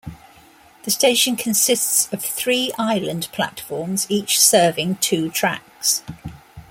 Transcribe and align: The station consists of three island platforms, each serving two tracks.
The 0.81 0.89
station 0.89 1.35
consists 1.35 2.11
of 2.11 2.23
three 2.23 2.71
island 2.79 3.27
platforms, 3.31 4.07
each 4.09 4.39
serving 4.39 4.95
two 4.95 5.29
tracks. 5.29 6.01